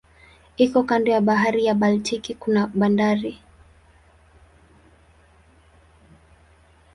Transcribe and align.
Iko 0.57 0.83
kando 0.83 1.11
ya 1.11 1.21
bahari 1.21 1.65
ya 1.65 1.73
Baltiki 1.73 2.33
kuna 2.35 2.67
bandari. 2.67 3.41